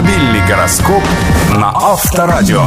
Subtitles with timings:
[0.00, 1.02] Автомобильный гороскоп
[1.54, 2.62] на Авторадио.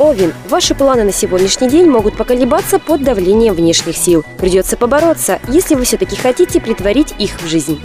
[0.00, 4.24] Овен, ваши планы на сегодняшний день могут поколебаться под давлением внешних сил.
[4.36, 7.80] Придется побороться, если вы все-таки хотите притворить их в жизнь.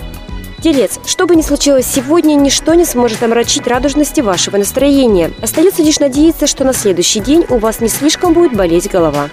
[0.63, 5.31] Телец, что бы ни случилось сегодня, ничто не сможет омрачить радужности вашего настроения.
[5.39, 9.29] Остается лишь надеяться, что на следующий день у вас не слишком будет болеть голова.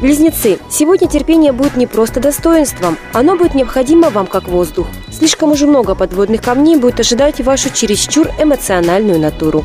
[0.00, 4.86] Близнецы, сегодня терпение будет не просто достоинством, оно будет необходимо вам как воздух.
[5.10, 9.64] Слишком уже много подводных камней будет ожидать вашу чересчур эмоциональную натуру.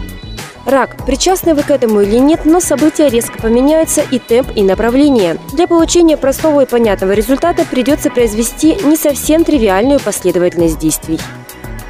[0.66, 1.06] Рак.
[1.06, 5.38] Причастны вы к этому или нет, но события резко поменяются и темп, и направление.
[5.52, 11.20] Для получения простого и понятного результата придется произвести не совсем тривиальную последовательность действий.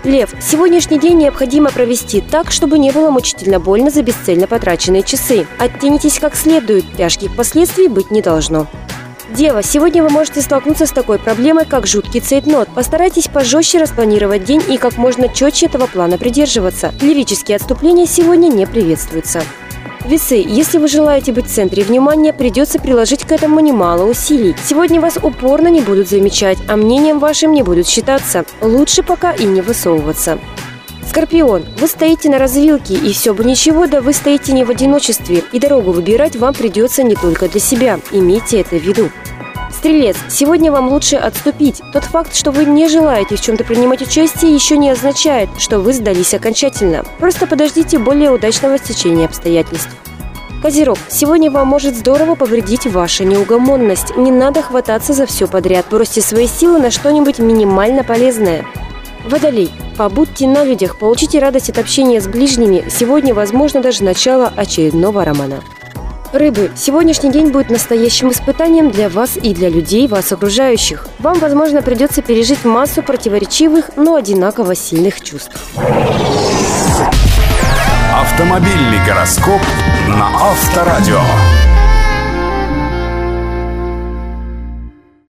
[0.04, 5.48] Лев, сегодняшний день необходимо провести так, чтобы не было мучительно больно за бесцельно потраченные часы.
[5.60, 8.68] Оттянитесь как следует, тяжких последствий быть не должно.
[9.30, 12.68] Дева, сегодня вы можете столкнуться с такой проблемой, как жуткий цейтнот.
[12.76, 16.94] Постарайтесь пожестче распланировать день и как можно четче этого плана придерживаться.
[17.02, 19.42] Лирические отступления сегодня не приветствуются.
[20.06, 24.54] Весы, если вы желаете быть в центре внимания, придется приложить к этому немало усилий.
[24.62, 28.44] Сегодня вас упорно не будут замечать, а мнением вашим не будут считаться.
[28.62, 30.40] Лучше пока и не высовываться.
[31.08, 35.44] Скорпион, вы стоите на развилке, и все бы ничего, да вы стоите не в одиночестве,
[35.54, 38.00] и дорогу выбирать вам придется не только для себя.
[38.12, 39.10] Имейте это в виду.
[39.74, 41.82] Стрелец, сегодня вам лучше отступить.
[41.92, 45.94] Тот факт, что вы не желаете в чем-то принимать участие, еще не означает, что вы
[45.94, 47.04] сдались окончательно.
[47.20, 49.90] Просто подождите более удачного стечения обстоятельств.
[50.62, 54.16] Козерог, сегодня вам может здорово повредить ваша неугомонность.
[54.16, 55.88] Не надо хвататься за все подряд.
[55.90, 58.66] Бросьте свои силы на что-нибудь минимально полезное.
[59.26, 62.86] Водолей, побудьте на людях, получите радость от общения с ближними.
[62.90, 65.62] Сегодня, возможно, даже начало очередного романа.
[66.34, 71.08] Рыбы, сегодняшний день будет настоящим испытанием для вас и для людей, вас окружающих.
[71.20, 75.56] Вам, возможно, придется пережить массу противоречивых, но одинаково сильных чувств.
[78.12, 79.62] Автомобильный гороскоп
[80.08, 81.22] на Авторадио.